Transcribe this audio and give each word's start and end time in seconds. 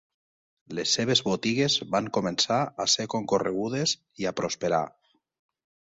Les 0.77 0.93
seves 0.97 1.21
botigues 1.27 1.75
van 1.95 2.09
començar 2.19 2.59
a 2.85 2.89
ser 2.97 3.07
concorregudes 3.15 3.97
i 4.25 4.31
a 4.33 4.37
prosperar. 4.41 4.85